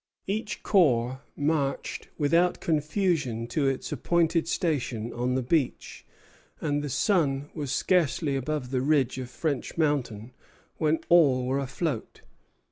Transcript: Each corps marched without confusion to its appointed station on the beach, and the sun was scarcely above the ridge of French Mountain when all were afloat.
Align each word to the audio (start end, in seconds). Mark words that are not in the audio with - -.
Each 0.25 0.63
corps 0.63 1.21
marched 1.35 2.07
without 2.17 2.59
confusion 2.59 3.45
to 3.49 3.67
its 3.67 3.91
appointed 3.91 4.47
station 4.47 5.13
on 5.13 5.35
the 5.35 5.43
beach, 5.43 6.07
and 6.59 6.81
the 6.83 6.89
sun 6.89 7.51
was 7.53 7.71
scarcely 7.71 8.35
above 8.35 8.71
the 8.71 8.81
ridge 8.81 9.19
of 9.19 9.29
French 9.29 9.77
Mountain 9.77 10.33
when 10.77 11.01
all 11.09 11.45
were 11.45 11.59
afloat. 11.59 12.21